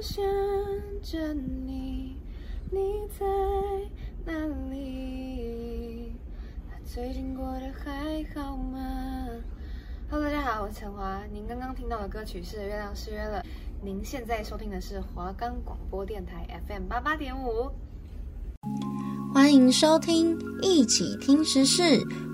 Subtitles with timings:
[0.00, 0.24] 想
[1.02, 2.16] 着你，
[2.70, 2.78] 你
[3.18, 3.26] 在
[4.24, 4.32] 哪
[4.70, 6.12] 里？
[6.84, 9.26] 最近过得还好吗
[10.08, 11.20] ？Hello，大家好，我是陈华。
[11.32, 13.40] 您刚刚听到的歌曲是《月亮失约了》。
[13.82, 17.68] 您现在收听的是华冈广播电台 FM 八八点五。
[19.34, 21.82] 欢迎收听一起听时事，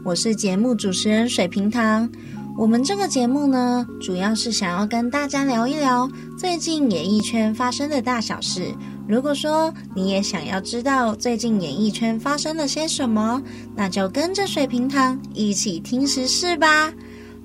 [0.04, 2.12] 我是节目主持人水瓶糖。
[2.56, 6.08] 我们这个节目呢，主要是想要跟大家聊一聊
[6.38, 8.72] 最近演艺圈发生的大小事。
[9.08, 13.42] 如果说你也想要知道最近演艺圈发生了些什么，
[13.74, 16.92] 那就跟着水瓶糖一起听时事吧。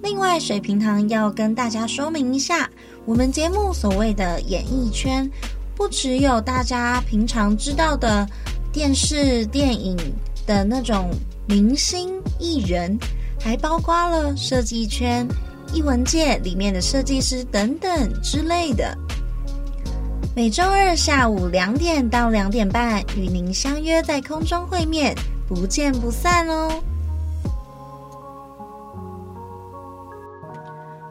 [0.04, 2.70] 另外，水瓶糖要跟大家说明一下，
[3.04, 5.30] 我们节目所谓的演艺圈，
[5.76, 8.28] 不只有大家平常知道的。
[8.72, 9.98] 电视、电影
[10.46, 11.10] 的那种
[11.48, 12.96] 明星艺人，
[13.40, 15.28] 还包括了设计圈、
[15.74, 18.98] 艺文界里面的设计师等等之类的。
[20.36, 25.16] 每周二下午两点到两点半，与您相约在空中会面，
[25.48, 26.70] 不见不散哦。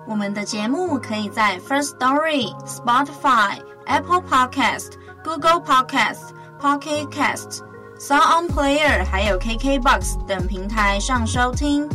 [0.07, 4.93] 我们的节目可以在 First Story、Spotify、Apple Podcast、
[5.25, 6.37] Google Podcast。
[6.61, 7.61] Pocket Cast、
[8.01, 11.89] Sound On Player 还有 KKBox 等平台上收听，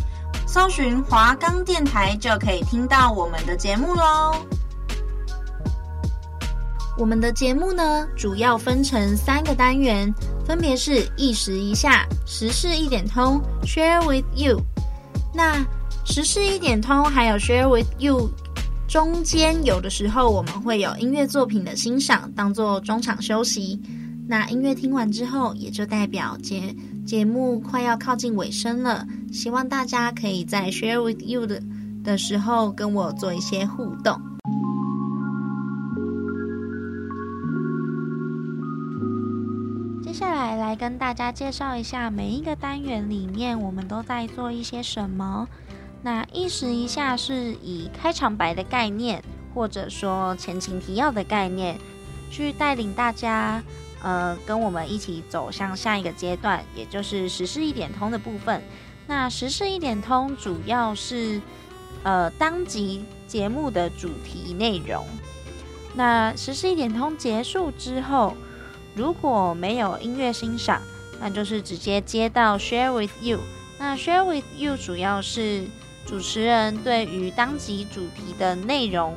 [0.54, 4.36] 搜寻华冈电台就可以听到我们的节目喽。
[6.96, 10.14] 我们的节目呢，主要分成三个单元，
[10.46, 14.62] 分别是一时一下、时事一点通、Share with You。
[15.34, 15.66] 那
[16.06, 18.30] 时事一点通还有 Share with You
[18.88, 23.82] 中间，有的时候我们会有音乐作品的欣赏，当做中场休息。
[24.26, 26.74] 那音乐听完之后，也就代表节
[27.06, 29.06] 节目快要靠近尾声了。
[29.32, 31.62] 希望大家可以在 share with you 的
[32.04, 34.20] 的时候跟我做一些互动。
[40.02, 45.48] 接下来来跟大家介绍一下每一个单元里面我们都在做一些什么。
[46.02, 49.22] 那意识一下是以开场白的概念，
[49.54, 51.78] 或者说前情提要的概念，
[52.32, 53.62] 去带领大家。
[54.04, 58.62] 呃，跟我们一起走向下一个阶段，也就是时事一点通的部分。
[59.08, 61.42] 那时事一点通主要是
[62.04, 65.06] 呃当集节目的主题内容。
[65.96, 68.36] 那时事一点通结束之后，
[68.96, 70.82] 如果没有音乐欣赏，
[71.20, 73.40] 那就是直接接到 Share with You。
[73.80, 75.66] 那 Share with You 主要是
[76.06, 79.16] 主持人对于当集主题的内容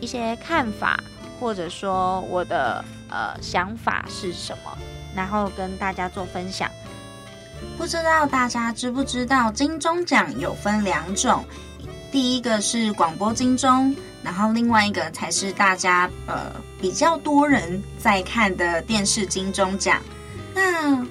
[0.00, 0.98] 一些看法，
[1.40, 2.84] 或者说我的。
[3.10, 4.76] 呃，想法是什么？
[5.16, 6.70] 然后跟大家做分享。
[7.78, 11.42] 不知道大家知不知道，金钟奖有分两种，
[12.12, 20.02] 第一个是广播金钟，然后另外一个才是大家呃比较多人在看的电视金钟奖。
[20.54, 21.02] 那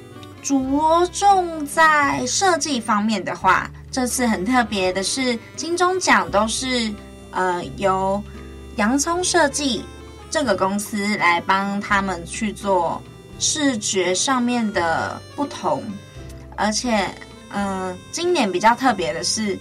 [0.44, 6.94] 着重在设计方面的话，这次很特别的是，金钟奖都是
[7.32, 8.24] 呃由
[8.76, 9.84] 洋葱设计。
[10.30, 13.02] 这个公司来帮他们去做
[13.40, 15.84] 视觉上面的不同，
[16.56, 17.08] 而且，
[17.54, 19.58] 嗯、今年比较特别的是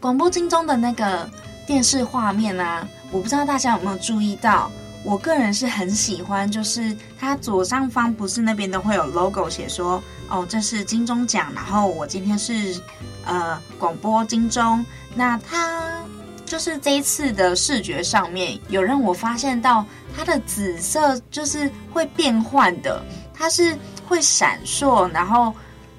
[0.00, 1.28] 广播金钟的那个
[1.66, 4.70] 电视画面啊，我不知道大家有没有注意到，
[5.04, 12.80] 我个人是很喜欢，就是它左上方不是那边都会有 logo 写说，哦，这是金钟奖，然后我今天是
[13.24, 16.02] 呃广播金钟，那它。
[16.48, 19.84] 就是这一次的视觉上面，有让我发现到
[20.16, 23.04] 它的紫色就是会变换的，
[23.34, 23.76] 它是
[24.06, 25.54] 会闪烁，然后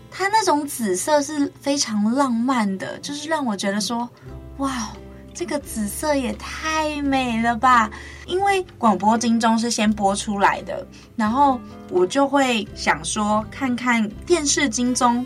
[0.09, 4.09] 它那种紫色是非常浪漫的，就是让我觉得说，
[4.57, 4.89] 哇，
[5.33, 7.89] 这个紫色也太美了吧！
[8.25, 15.25] 因为广播金钟是先播出来的，然后我就会想说，看看电视金钟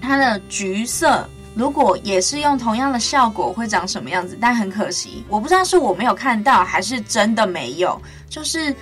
[0.00, 1.28] 它的橘色。
[1.58, 4.38] 如果也是用同样的效果，会长什么样子？
[4.40, 8.00] 但很可惜，我不知道是我没有看到，还是真的没有。
[8.30, 8.72] 就是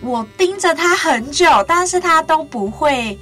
[0.00, 3.16] 我盯着它很久，但是它都不会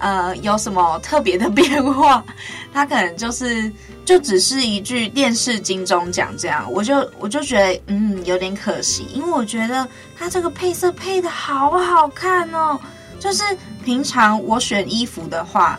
[0.00, 2.24] 呃有什么特别的变化。
[2.72, 3.72] 它可能就是
[4.04, 9.86] 就只是一句电视金钟奖这样，我就我就觉得嗯有点可惜，因为我觉得
[10.18, 12.76] 它这个配色配的好好看哦。
[13.20, 13.44] 就是
[13.84, 15.78] 平常我选衣服的话。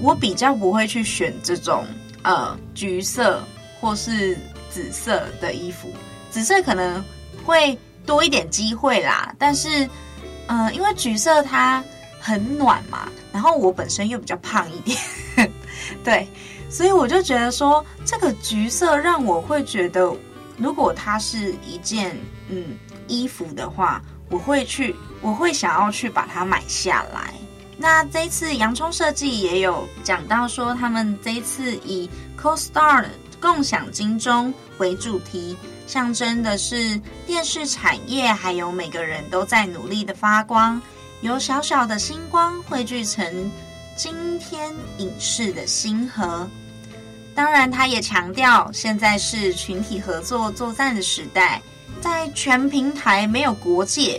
[0.00, 1.84] 我比较不会去选这种
[2.22, 3.42] 呃橘色
[3.80, 4.36] 或是
[4.70, 5.92] 紫色的衣服，
[6.30, 7.02] 紫色可能
[7.44, 9.34] 会多一点机会啦。
[9.38, 9.88] 但是，
[10.46, 11.82] 呃，因为橘色它
[12.20, 14.98] 很暖嘛，然后我本身又比较胖一点，
[16.04, 16.26] 对，
[16.68, 20.12] 所以我就觉得说这个橘色让我会觉得，
[20.58, 22.16] 如果它是一件
[22.48, 22.76] 嗯
[23.06, 27.32] 衣服的话，我会去，我会想要去把它买下来。
[27.78, 32.08] 那这一次洋葱设计也有讲到说，他们这一次以
[32.40, 33.04] Co-Star
[33.40, 35.56] 共享金钟为主题，
[35.86, 40.80] 象征的是电视产业还有每个人都在努力的发光，
[41.20, 43.52] 由小小的星光汇聚成
[43.94, 46.48] 今天影视的星河。
[47.34, 51.60] 当然，他也强调，现在是群体合作作战的时代，
[52.00, 54.18] 在全平台没有国界。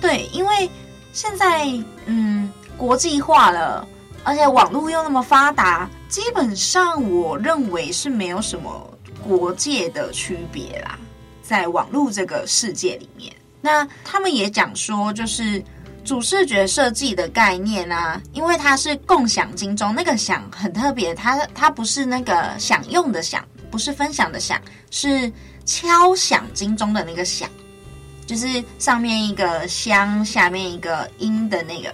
[0.00, 0.70] 对，因为
[1.12, 1.70] 现在
[2.06, 2.45] 嗯
[2.76, 3.86] 国际化了，
[4.24, 8.90] 而且网络又那么发达，基本上我认为是没有什么
[9.22, 10.98] 国界的区别啦。
[11.42, 15.62] 在网络这个世界里面，那他们也讲说，就是。
[16.04, 24.56] 主视觉设计的概念啊，因为它是共享金钟，那个享很特别，它它不是那个享用的享，不是分享的享，
[24.92, 25.28] 是
[25.64, 27.50] 敲响金钟的那个响，
[28.24, 31.92] 就是上面一个香，下面一个音的那个。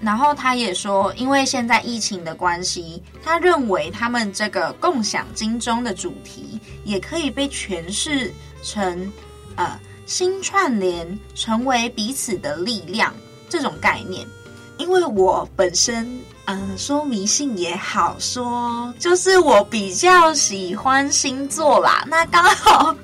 [0.00, 8.32] 然后他也说，因为现在疫情的关系，他认为他们这个共享金钟的主题也可以被诠释
[8.62, 9.12] 成
[9.56, 13.14] 呃新串联，成为彼此的力量。
[13.52, 14.24] 这种概念，
[14.78, 16.06] 因为我本身，
[16.44, 22.04] 嗯、呃，说迷信也好，说就是我比较喜欢星座啦。
[22.06, 22.94] 那刚好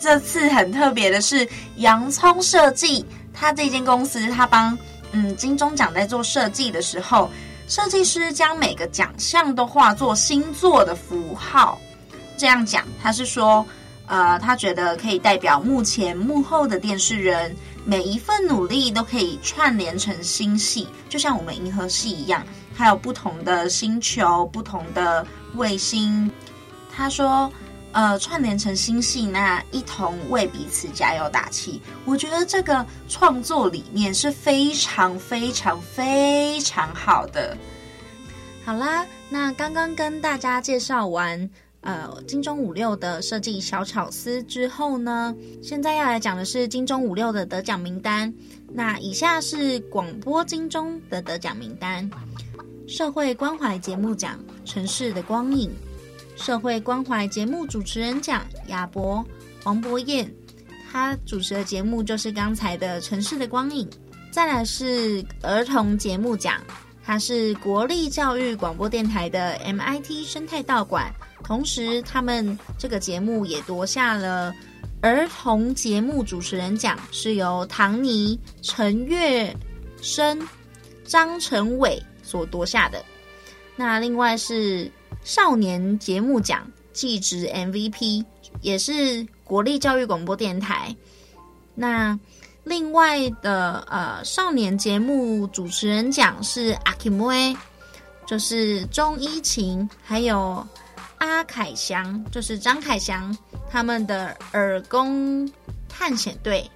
[0.00, 3.04] 这次很特别的是，洋葱设计，
[3.34, 4.74] 他这间公司，他帮
[5.12, 7.30] 嗯金钟奖在做设计的时候，
[7.68, 11.78] 设计师将每个奖项都画作星座的符号。
[12.36, 13.64] 这样讲，他是说，
[14.06, 17.54] 呃，他觉得可以代表幕前幕后的电视人。
[17.82, 26.30] 每一份努力都可以串联成星系，就像我们银河系一样，还有不同的星球、不同的卫星。
[26.94, 27.50] 他说
[27.92, 37.56] ：“呃，串联成星系，那一同为彼此加油打气。”我觉得这个创作理念是非常、非常、非常好的。
[38.64, 41.50] 好啦，那刚刚跟大家介绍完。
[41.82, 48.30] 呃，金钟五六的设计小巧思之后呢，现在要来讲的是金钟五六的得奖名单。
[48.70, 52.10] 那以下是广播金钟的得奖名单：
[52.86, 54.38] 社会关怀节目奖
[54.70, 55.70] 《城市的光影》，
[56.40, 59.22] 社会关怀节目主持人奖亚博
[59.62, 60.26] 黄博彦，
[60.90, 63.86] 他主持的节目就是刚才的《城市的光影》。
[64.30, 66.58] 再来是儿童节目奖，
[67.04, 71.12] 他是国立教育广播电台的 MIT 生态道馆。
[71.44, 74.54] 同时，他们这个节目也夺下了
[75.02, 79.54] 儿童节目主持人奖，是由唐尼、陈月
[80.00, 80.40] 生、
[81.04, 83.04] 张成伟所夺下的。
[83.76, 84.90] 那另外是
[85.22, 88.24] 少年节目奖技职 MVP，
[88.60, 90.94] 也是国立教育广播电台。
[91.74, 92.18] 那
[92.64, 97.56] 另外的呃少年节目主持人奖是阿 Kim 威，
[98.26, 100.66] 就是钟一晴，还有。
[101.18, 103.36] 阿凯翔就是张凯翔，
[103.70, 105.46] 他们的耳功
[105.86, 106.66] 探险队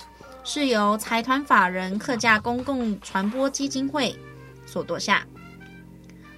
[0.44, 4.14] 是由财团法人客家公共传播基金会
[4.66, 5.26] 所夺下。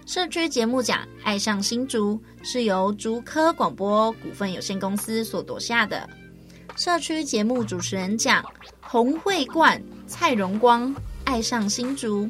[0.07, 2.15] 社区节目奖《爱上新竹》
[2.49, 6.09] 是由竹科广播股份有限公司所夺下的。
[6.77, 8.45] 社区节目主持人奖
[8.81, 10.95] 洪慧冠、蔡荣光
[11.25, 12.23] 《爱上新竹》，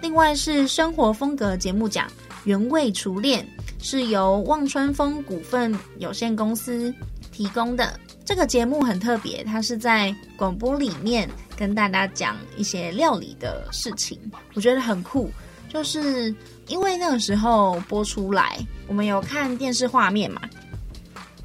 [0.00, 2.06] 另外是生活风格节目奖
[2.44, 3.44] 《原味厨恋》。
[3.82, 6.94] 是由望春风股份有限公司
[7.32, 7.98] 提供的。
[8.26, 14.20] 这个节目很特别，它是在广播里面跟大家讲一些料理的事情，
[14.52, 15.30] 我觉得很酷。
[15.70, 16.34] 就是
[16.66, 20.42] 因为那个时候播出来，我们有看电视画面嘛，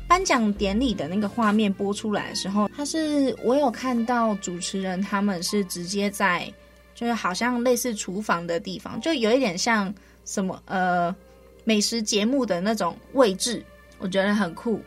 [0.08, 6.52] 颁奖典礼的那个画面播出来的时候，他是我有看到主持人他们是直接在，
[6.94, 9.94] 就是好像类似厨房的地方，就有一点像
[10.26, 11.16] 什么呃。
[11.68, 13.66] 美食节目的那种位置，
[13.98, 14.80] 我觉得很酷。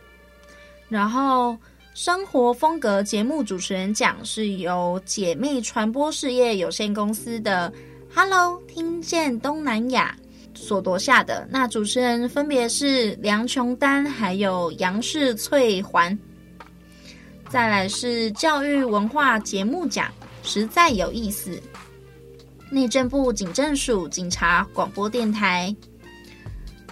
[0.88, 1.58] 然后，
[1.92, 7.72] 生活风格节目主持人奖是由姐妹传播事业有限公司的
[8.14, 10.16] “Hello 听见东南亚”
[10.54, 11.46] 所夺下的。
[11.50, 16.18] 那主持人分别是梁琼丹还有杨世翠环。
[17.48, 20.12] 再来是教育文化节目奖，
[20.42, 21.60] 实在有意思。
[22.70, 25.74] 内政部警政署警察广播电台。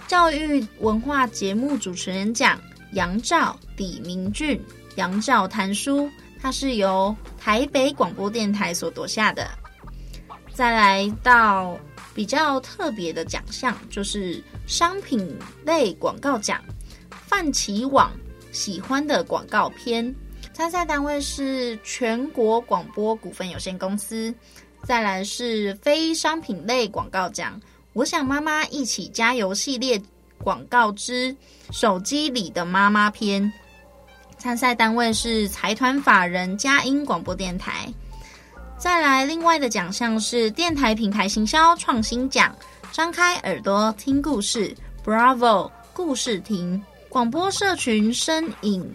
[0.07, 2.59] 教育文化节目主持人奖
[2.93, 4.59] 杨照、李明俊、
[4.95, 6.09] 杨照谈书，
[6.41, 9.47] 它是由台北广播电台所夺下的。
[10.57, 11.77] 再来到
[12.15, 16.59] 比较特别的奖项，就是商品类广告奖，
[17.11, 18.11] 泛奇网
[18.51, 20.15] 喜欢的广告片，
[20.53, 24.33] 参赛单位是全国广播股份有限公司。
[24.83, 27.61] 再来是非商品类广告奖，
[27.93, 30.01] 我想妈妈一起加油系列
[30.39, 31.37] 广告之
[31.69, 33.53] 手机里的妈妈篇。
[34.39, 37.93] 参赛单位是财团法人佳音广播电台。
[38.77, 42.55] 再来，另外的奖项是电台品牌行销创新奖，
[42.91, 48.87] 张开耳朵听故事，Bravo 故事亭广播社群声影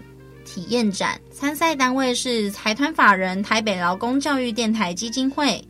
[0.45, 1.21] 体验展。
[1.33, 5.63] 参赛单位是财团法人台北劳工教育电台基金会。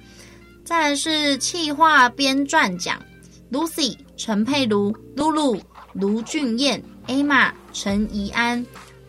[0.62, 3.00] 再来是企划编撰奖
[3.50, 5.58] ，Lucy 陈佩茹、露露
[5.94, 8.64] 卢俊彦、Emma 陈怡安，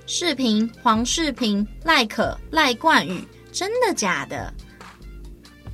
[0.08, 4.52] 视频黄世平、赖可赖冠宇，真的假的？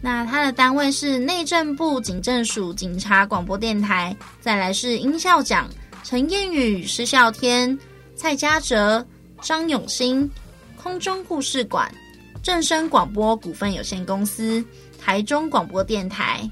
[0.02, 4.16] 那他的单位是内政部警政署警察广播电台。
[4.40, 5.70] 再来是音效奖，
[6.04, 7.78] 陈燕宇、施孝天、
[8.16, 9.06] 蔡嘉哲、
[9.42, 10.30] 张永新，
[10.78, 11.94] 空中故事馆，
[12.42, 14.64] 正声广播股份有限公司。
[15.02, 16.50] 台中广播电台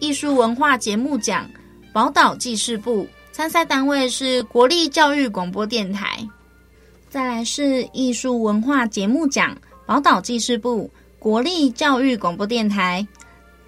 [0.00, 1.48] 艺术文化节目奖，
[1.92, 6.26] 宝岛记事部参赛单位是国立教育广播电台。
[7.10, 13.06] 再来是艺术文化节目奖，宝岛记事部国立教育广播电台。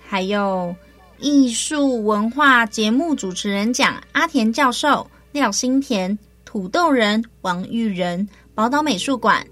[0.06, 0.74] 还有
[1.18, 9.46] 艺术文化节目主持人奖，阿田教授、廖新田、土豆人、王玉仁，宝岛美术馆。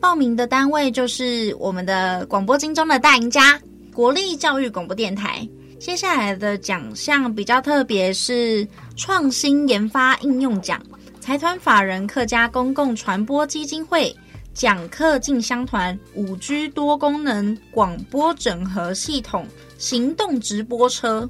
[0.00, 3.60] 报名的单位就是我们的广播金钟的大赢家——
[3.92, 5.46] 国立教育广播电台。
[5.78, 8.66] 接下来的奖项比较特别，是
[8.96, 10.80] 创新研发应用奖，
[11.20, 14.14] 财团法人客家公共传播基金会
[14.60, 19.46] 讲课进香团五 G 多功能广播整合系统
[19.78, 21.26] 行动直播车。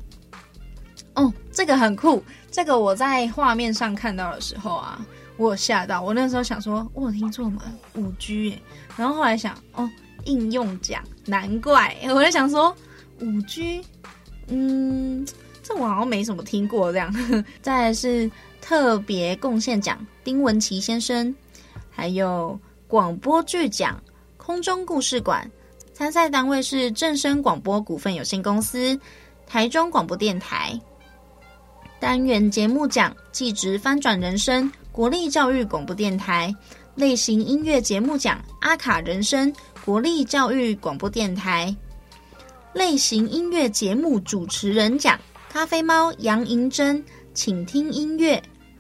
[1.15, 5.07] 哦，这个很酷，这个我在画面上看到的时候啊。
[5.37, 7.63] 我有吓到，我那时候想说，我有听错吗？
[7.95, 8.59] 五 G，
[8.97, 9.89] 然后后来想，哦，
[10.25, 12.75] 应用奖，难怪，我在想说，
[13.21, 13.81] 五 G，
[14.49, 15.25] 嗯，
[15.63, 17.15] 这我好像没什么听过这样。
[17.63, 18.29] 再来是
[18.61, 21.33] 特别贡献奖，丁文琪先生，
[21.91, 22.59] 还有
[22.91, 24.03] 广播剧奖，
[24.37, 25.49] 空中故事馆，
[25.93, 28.99] 参赛单位是正声广播股份有限公司，
[29.47, 30.77] 台中广播电台。
[32.01, 34.69] 单元节目奖，技职翻转人生。
[34.91, 36.53] 国立教育广播电台
[36.97, 39.49] 类型音乐节目奖，阿卡人生；
[39.85, 41.73] 国立教育广播电台
[42.73, 45.17] 类型音乐节目主持人奖，
[45.49, 47.05] 咖啡猫杨银珍，
[47.35, 48.37] 请听音乐；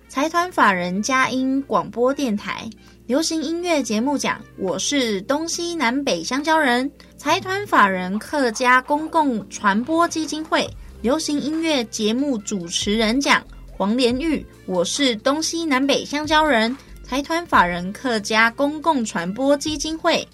[0.08, 2.68] 财团法人佳音广播电台
[3.10, 10.64] 流行音乐节目奖，我是东西南北香蕉人；财团法人客家公共传播基金会
[11.02, 13.44] 流行音乐节目主持人奖。
[13.72, 20.24] 黄连玉，我是东西南北香蕉人，财团法人客家公共传播基金会。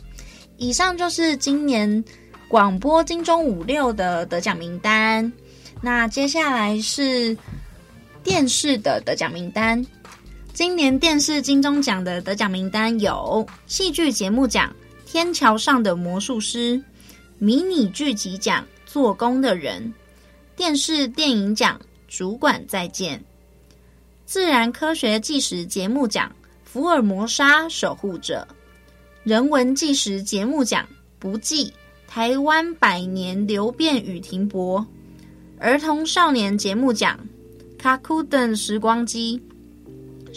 [0.58, 2.04] 以上就是今年
[2.46, 5.32] 广播金钟五六的得奖名单。
[5.80, 7.34] 那接下来是
[8.22, 9.82] 电视的得奖名单。
[10.56, 14.74] 今年电视金钟奖的得奖名单有：戏剧节目奖
[15.10, 16.78] 《天桥上的魔术师》，
[17.36, 19.82] 迷你剧集奖《做工的人》，
[20.56, 23.18] 电视电影奖《主管再见》。
[24.24, 26.34] 自然科学纪实节目奖
[26.64, 28.48] 《福尔摩沙守护者》，
[29.24, 30.82] 人文纪实节目奖
[31.18, 31.70] 《不计
[32.08, 34.80] 台湾百年流变与停泊》，
[35.58, 37.20] 儿童少年节目奖
[37.78, 39.38] 《卡库登时光机》，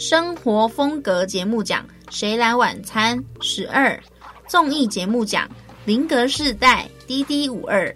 [0.00, 4.02] 生活风格节目奖《谁来晚餐》十二，
[4.48, 5.46] 综艺节目奖
[5.84, 7.94] 《林格世代》滴滴五二，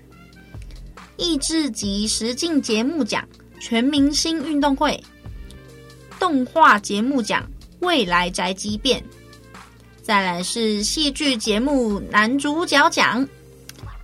[1.16, 3.26] 益智及实境节目奖
[3.58, 5.02] 《全明星运动会》。
[6.20, 7.42] 动画节目奖
[7.86, 9.00] 《未来宅急便》，
[10.02, 13.26] 再来是戏剧节目男主角奖《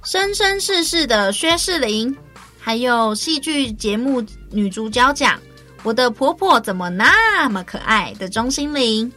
[0.02, 2.10] 生生世世的薛仕凌》，
[2.58, 5.38] 还有戏剧节目女主角奖
[5.82, 9.10] 《我的婆婆怎么那么可爱》的钟心凌，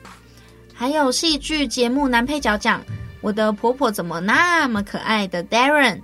[0.73, 2.81] 还有戏剧节目男配角奖
[3.21, 6.01] 《我的婆婆怎么那么可爱》的 Darren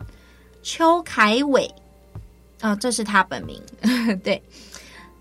[0.62, 1.74] 邱凯伟，
[2.62, 3.62] 哦，这是他本名，
[4.24, 4.42] 对。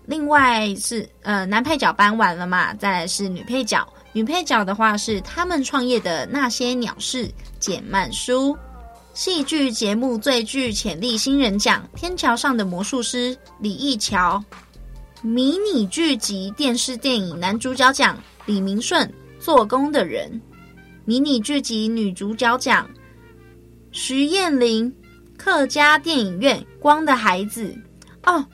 [0.05, 8.57] 另外是呃男配角颁完了嘛，再来是女配角，女配角的话是他们创业的那些鸟事简曼书，
[9.13, 14.43] 戏剧节目最具潜力新人奖，天桥上的魔术师李义桥，
[15.21, 20.41] 迷你剧集电视电影男主角奖李明顺，做工的人，
[21.03, 22.89] 迷你剧集女主角奖
[23.91, 24.93] 徐艳玲，
[25.37, 27.75] 客家电影院光的孩子
[28.23, 28.45] 哦。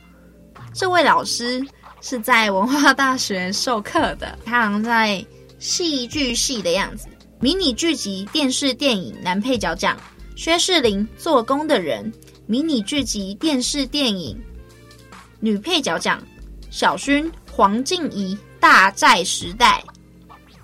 [0.74, 1.64] 这位老师
[2.02, 5.24] 是在文化大学授课的，他好像在
[5.60, 7.08] 戏剧系的样子。
[7.40, 9.96] 迷你剧集电视电影男配角奖，
[10.36, 12.12] 薛仕凌做工的人；
[12.48, 14.36] 迷你剧集电视电影
[15.40, 16.22] 女配角奖，
[16.76, 19.82] 小薰黄静怡大寨时代；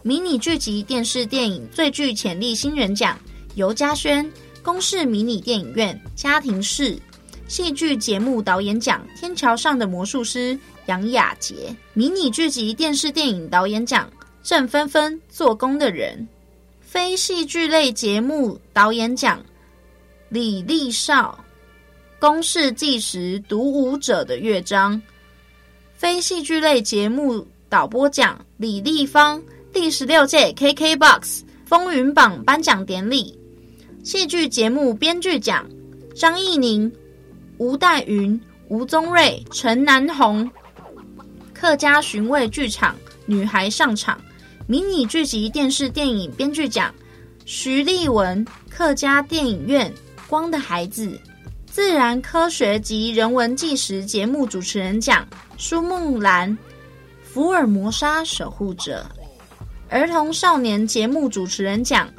[0.04, 3.18] 迷你剧集电视电影最具潜力新人奖，
[3.56, 4.30] 尤嘉轩
[4.62, 7.00] 公视迷你电影院家庭式
[7.48, 14.12] 戏剧节目导演奖，天桥上的魔术师杨雅洁；迷你剧集电视电影导演奖，
[14.44, 16.28] 郑芬芬做工的人。
[16.82, 19.42] 非戏剧类节目导演奖，
[20.28, 21.42] 李立少，
[22.20, 25.02] 公视计时独舞者的乐章。
[26.02, 29.40] 非戏剧类节目导播奖，李立芳，
[29.72, 33.40] 第十六届 KKBOX 风云榜颁奖典礼。
[34.04, 35.64] 戏剧节目编剧奖，
[36.16, 36.92] 张艺宁、
[37.60, 40.50] 吴岱云、吴宗瑞、陈南红。
[41.54, 42.96] 客家寻味剧场，
[43.28, 44.20] 女孩上场。
[44.66, 46.92] 迷你剧集电视电影编剧奖，
[47.46, 49.88] 徐立文；客家电影院
[50.28, 51.10] 《光的孩子》；
[51.68, 55.28] 自然科学及人文纪实节目主持人奖，
[55.62, 56.58] 舒梦兰；
[57.22, 59.06] 福尔摩沙守护者；
[59.90, 62.10] 儿童少年节目主持人奖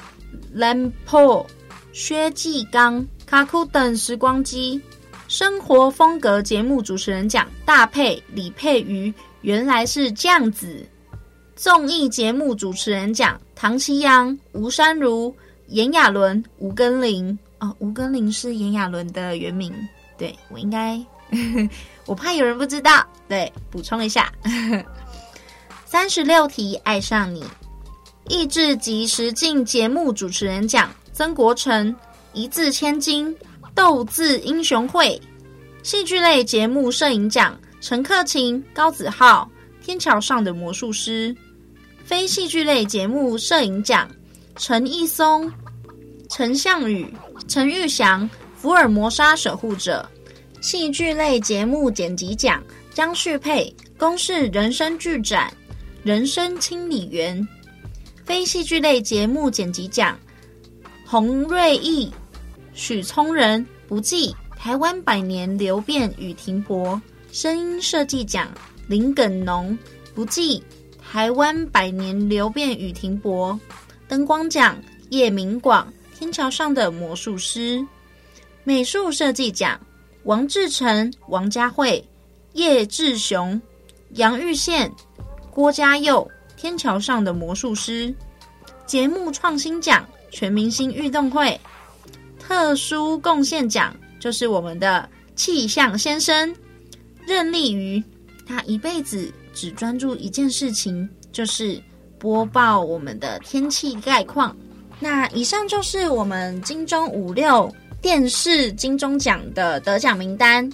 [0.54, 1.44] ，Lampo；
[1.92, 4.80] 薛继刚；卡库等时光机；
[5.26, 9.12] 生活风格节目主持人奖，大佩李佩瑜。
[9.40, 10.86] 原来是这样子。
[11.56, 15.34] 综艺节目主持人奖：唐綺阳、吴珊如、
[15.66, 17.36] 炎亚纶、吴根玲。
[17.58, 19.74] 哦，吴根玲是炎亚纶的原名。
[20.16, 20.96] 对，我应该，
[22.06, 23.06] 我怕有人不知道。
[23.28, 24.32] 对，补充一下。
[25.86, 27.44] 三十六题爱上你，
[28.28, 31.94] 益智及实境节目主持人奖：曾国城、
[32.32, 33.36] 一字千金、
[33.74, 35.20] 斗字英雄会。
[35.82, 39.50] 戏剧类节目摄影奖：陈克勤、高子浩，
[39.84, 41.34] 《天桥上的魔术师》。
[42.04, 44.08] 非戏剧类节目摄影奖：
[44.56, 45.50] 陈义松、
[46.30, 47.12] 陈向宇、
[47.48, 50.08] 陈玉祥，《福尔摩沙守护者》；
[50.62, 52.62] 戏剧类节目剪辑奖：
[52.94, 55.52] 张旭佩，《公视人生剧展》
[56.04, 57.36] 《人生清理员》；
[58.24, 60.16] 非戏剧类节目剪辑奖：
[61.04, 62.08] 洪瑞义、
[62.74, 66.90] 许聪仁，《不记台湾百年流变与停泊》；
[67.32, 68.48] 声音设计奖：
[68.86, 69.76] 林耿农，
[70.14, 70.60] 《不记》。
[71.04, 73.58] 台湾百年流变与停泊，
[74.06, 77.84] 灯光奖叶明广，天桥上的魔术师，
[78.62, 79.78] 美术设计奖
[80.24, 82.04] 王志成、王佳慧、
[82.52, 83.60] 叶志雄、
[84.14, 84.92] 杨玉宪、
[85.50, 88.14] 郭嘉佑，天桥上的魔术师，
[88.86, 91.60] 节目创新奖全明星运动会，
[92.38, 96.54] 特殊贡献奖就是我们的气象先生
[97.26, 98.02] 任立瑜，
[98.46, 99.32] 他一辈子。
[99.54, 101.78] 只专注一件事情，就是
[102.18, 104.56] 播报我们的天气概况。
[104.98, 107.70] 那以上就是我们金钟五六
[108.02, 110.68] 电视金钟奖的得奖名单。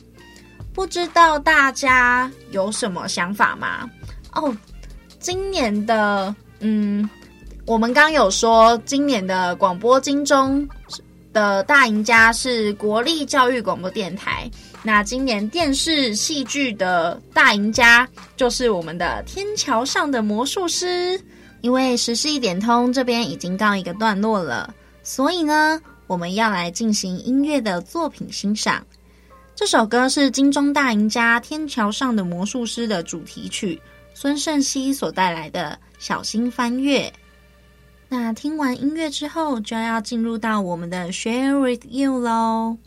[0.74, 3.88] 不知道大家有什么想法吗？
[4.32, 4.56] 哦，
[5.18, 7.08] 今年的，嗯，
[7.66, 10.66] 我们刚有说，今年的广播金钟
[11.32, 14.50] 的大赢家是国立教育广播电台。
[14.84, 21.18] 那今年电视戏剧的大赢家就是我们的《天桥上的魔术师》，
[21.60, 28.84] 因为时事一点通这边已经告一个段落了，所以呢，我们要来进行音乐的作品欣赏。
[29.54, 33.80] 这首歌是金钟大赢家《天桥上的魔术师》的主题曲，
[34.14, 37.02] 孙盛熙所带来的《小心翻阅》。
[38.08, 42.78] 那听完音乐之后，就要进入到我们的 Share with You 喽。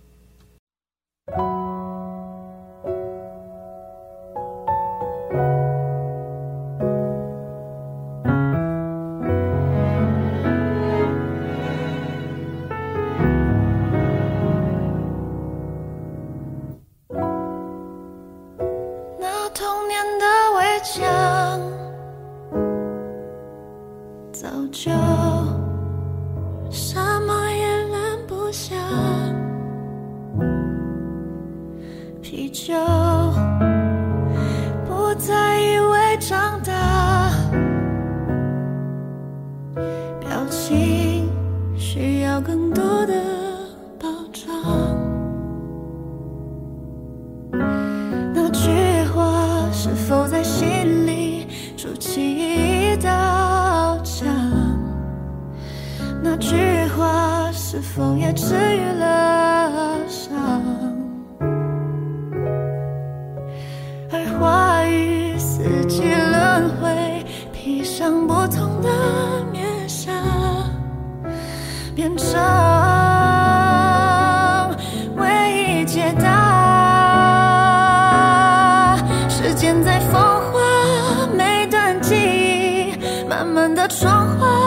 [24.84, 24.92] 上
[26.68, 26.72] 不
[79.84, 80.14] 在风
[80.52, 84.61] 化每段记忆慢慢的融化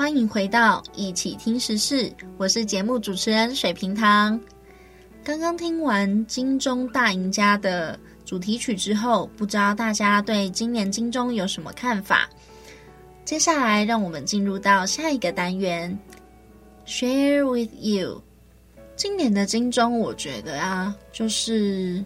[0.00, 4.40] 欢迎回到一起听时事，我是节目主持人水瓶糖。
[5.22, 12.26] 刚刚听完金钟大赢家的主题曲之后，不知道大家对今年金钟有什么看法？
[13.26, 15.98] 接下来让我们进入到下一个单元
[16.86, 18.22] ，Share with you。
[18.96, 22.02] 今年的金钟，我觉得啊，就是。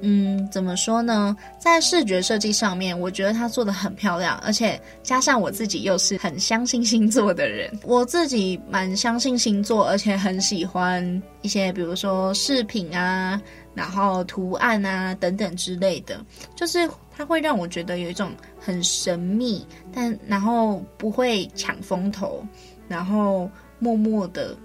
[0.00, 1.36] 嗯，怎么说呢？
[1.58, 13.40] 在视觉设计上面，我觉得它做的很漂亮，而且加上我自己又是很相信星座的人， 我自己蛮相信星座，而且很喜欢一些，比如说饰品啊，
[13.74, 16.20] 然后图案啊等等之类的，
[16.54, 18.30] 就是它会让我觉得有一种
[18.60, 22.44] 很神秘，但然后不会抢风头，
[22.86, 24.56] 然后默默的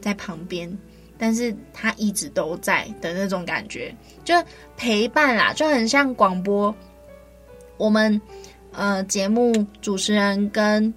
[0.00, 0.70] 在旁边。
[1.18, 3.92] 但是他一直都在的那种感觉，
[4.24, 4.34] 就
[4.76, 6.72] 陪伴啦，就很像广播。
[7.76, 8.20] 我们
[8.72, 10.92] 呃节目主持人跟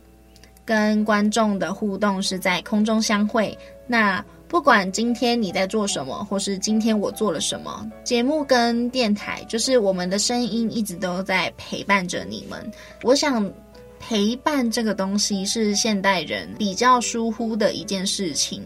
[0.64, 3.58] 跟观众的互动是在空中相会。
[3.88, 12.72] 那不管今天你在做什么，或是今天我做了什么，节目跟电台就是我们的声音一直都在陪伴着你们。
[13.02, 13.52] 我想
[14.00, 18.62] 陪伴这个东西是现代人比较疏忽的一件事情，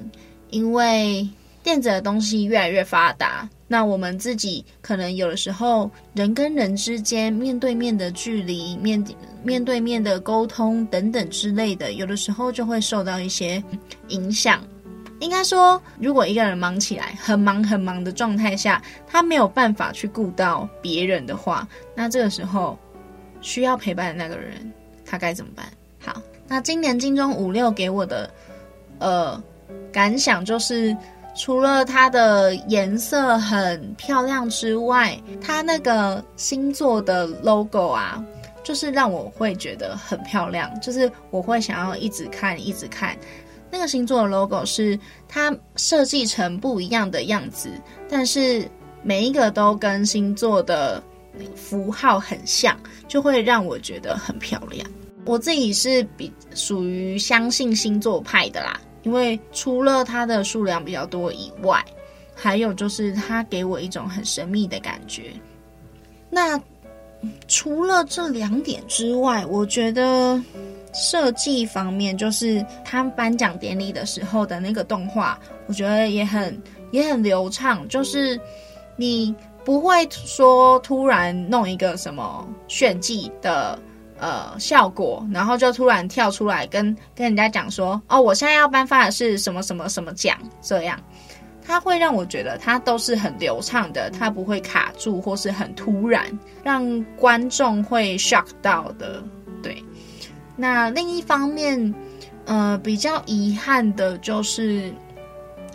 [0.50, 1.26] 因为。
[1.66, 9.04] 电子的东西越来越发达，那我们自己可能有的时候人跟人之间面对面的距离、面
[9.44, 13.62] 面对面的沟通等等之类的，有的时候就会受到一些
[14.10, 14.64] 影响。
[15.22, 22.78] 应该说，如果一个人忙起来，很忙很忙的状态下，他没有办法去顾到别人的话，那这个时候
[23.42, 24.72] 需要陪伴的那个人，
[25.04, 25.66] 他该怎么办？
[26.00, 28.30] 好，那今年金钟五六给我的
[29.00, 29.44] 呃
[29.92, 30.96] 感想就是。
[31.36, 38.24] 除了它的颜色很漂亮之外，它那个星座的 logo 啊，
[38.64, 43.18] 就是让我会觉得很漂亮，就是我会想要一直看，一直看。
[43.70, 47.70] 那个星座的 logo 是它设计成不一样的样子，
[48.10, 48.66] 但是
[49.04, 51.04] 每一个都跟星座的
[51.54, 54.90] 符号很像，就会让我觉得很漂亮。
[55.26, 58.80] 我自己是比属于相信星座派的啦。
[59.06, 61.82] 因为除了它的数量比较多以外，
[62.34, 65.32] 还有就是它给我一种很神秘的感觉。
[66.30, 66.60] 那
[67.48, 70.42] 除了这两点之外，我觉得
[70.94, 77.88] 设计方面，就是他颁奖典礼的时候的那个动画，我觉得也很也很流畅。
[77.88, 78.40] 就是
[78.96, 83.80] 你不会说突然弄一个什么炫技的
[84.20, 91.00] 呃效果，然后就突然跳出来跟跟人家讲说，哦，我现在要颁发的是什么什么什么奖，这样，
[91.66, 96.26] 他会让我觉得他都是很流畅的，他不会卡住或是很突然，
[96.64, 99.24] 让观众会 shock 到的。
[99.62, 99.84] 对，
[100.56, 101.94] 那另一方面，
[102.46, 104.94] 呃，比较遗憾的就是。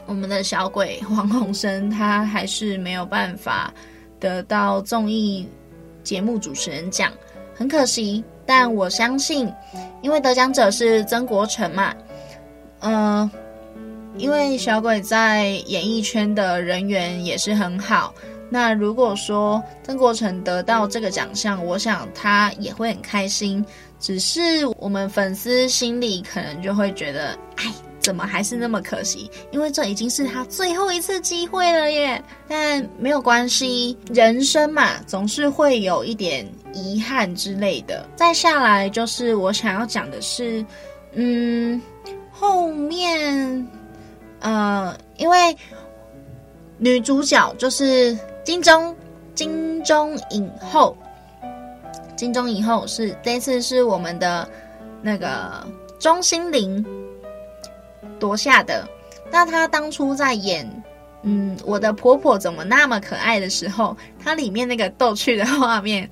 [0.07, 3.72] 我们的小鬼黄鸿升，他还是没有办法
[4.18, 5.48] 得到综艺
[6.03, 7.12] 节目主持人奖，
[7.61, 8.25] 很可惜。
[8.46, 9.53] 但我相信，
[10.01, 11.94] 因为得奖者是曾国城嘛，
[12.81, 13.31] 嗯、呃，
[14.16, 18.12] 因为小鬼在演艺圈的人缘也是很好。
[18.49, 23.64] 那如果说曾国城得到这个奖项，我想他也会很开心。
[24.01, 27.73] 只是我们粉丝心里可能就会觉得，哎。
[28.01, 29.31] 怎么还是那么可惜？
[29.51, 32.20] 因为这已经是他最后一次机会了耶！
[32.49, 38.09] 但没有关系，人生嘛，总是会有一点遗憾之类的。
[38.16, 40.64] 再下来就是我想要讲的是，
[41.12, 41.80] 嗯，
[42.30, 43.66] 后面，
[44.40, 45.56] 呃，因为
[46.78, 48.94] 女主角就是金钟
[49.35, 50.96] 金钟影后，
[52.16, 54.48] 金钟影后是这次是我们的
[55.02, 55.66] 那个
[55.98, 56.85] 钟欣凌。
[58.18, 58.87] 夺下的。
[59.30, 60.70] 那她当初在演，
[61.22, 66.06] 嗯，我的婆婆怎么那么可爱的时候，她里面那个逗趣的画面，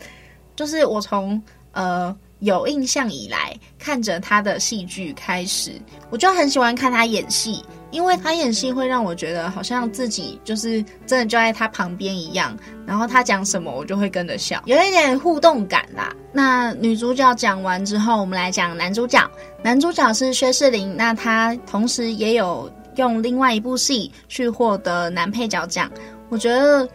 [0.59, 1.41] 就是我从
[1.71, 5.71] 呃有印象以来看着他的戏剧开始，
[6.11, 7.65] 我就很喜欢看他演戏。
[7.91, 16.15] 因为他演戏会让我觉得好像自己就是真的就在他旁边一样，然后他讲什么我就会跟着笑，有一点互动感啦。
[16.31, 19.27] 那女主角讲完之后，我们来讲男主角。
[19.63, 25.91] 男主角是薛仕凌，那他同时也有用另外一部戏去获得男配角奖。
[26.29, 26.87] 我觉得，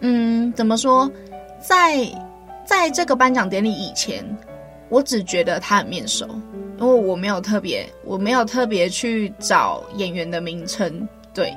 [0.00, 1.08] 嗯，怎么说，
[1.60, 2.04] 在
[2.70, 4.24] 在这个颁奖典礼以前，
[4.90, 6.24] 我只觉得他很面熟。
[6.78, 11.52] 因为我没有特别，我没有特别去找演员的名称，对，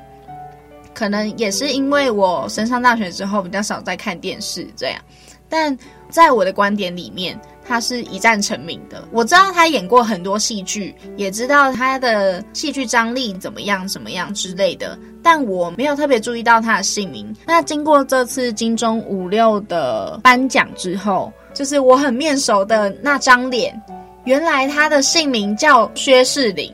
[0.91, 4.99] 可能也是因为我升上大学之后比较少在看电视这样，
[5.47, 5.77] 但
[6.09, 9.07] 在我的观点里面，他是一战成名的。
[9.11, 17.33] 我知道他演过很多戏剧，也知道他的戏剧张力怎么样、怎么样之类的，但我没有特别注意到他的姓名。
[17.47, 23.81] 那经过这次金钟五六的颁奖之后，就是我很面熟的那张脸。
[24.25, 26.71] 原来他的姓名叫薛仕凌，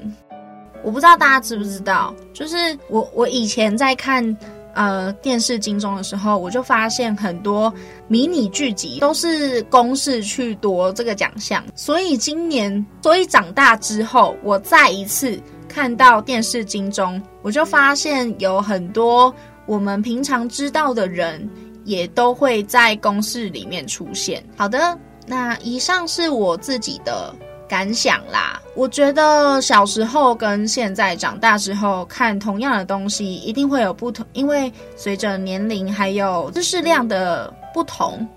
[0.83, 2.13] 我不知道大家知不知道。
[2.33, 4.37] 就是我我以前在看
[4.75, 7.73] 呃电视金钟的时候，我就发现很多
[8.07, 11.63] 迷你剧集都是公视去夺这个奖项。
[11.73, 15.35] 所以今年，所以长大之后，我再一次
[15.69, 19.33] 看到电视金钟，我就发现有很多
[19.65, 21.49] 我们平常知道的人，
[21.85, 24.43] 也都会在公视里面出现。
[24.57, 24.97] 好的。
[25.31, 27.31] 那以上是我自己的
[27.67, 28.59] 感想啦。
[28.73, 38.27] 我觉得小时候跟现在长大之后看同样的东西，一定会有不同，因为随着年龄还有知识量的不同，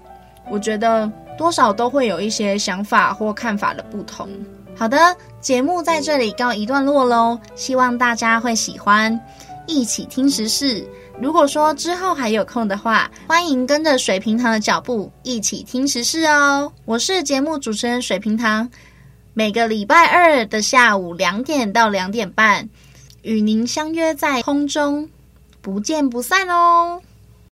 [0.51, 4.29] 我觉得多少都会有一些想法或看法的不同。
[4.74, 9.18] 好的，节目在这里告一段落喽，希望大家会喜欢，
[9.66, 10.85] 一起听时事。
[11.20, 16.72] 如果说之后还有空的话，欢迎跟着水瓶堂的脚步一起听时事哦。
[16.85, 18.68] 我是节目主持人水瓶堂，
[19.35, 22.68] 每个礼拜二的下午两点到两点半，
[23.22, 25.08] 与您相约在空中，
[25.61, 27.00] 不见不散哦。